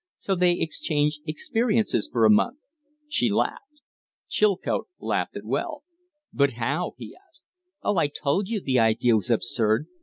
[0.17, 2.57] So they exchange experiences for a month."
[3.07, 3.81] She laughed.
[4.29, 5.83] Chilcote laughed as well.
[6.33, 7.43] "But how?" he asked.
[7.83, 9.85] "Oh, I told you the idea was absurd.